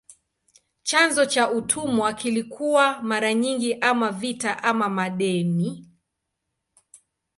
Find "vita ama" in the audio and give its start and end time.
4.11-4.89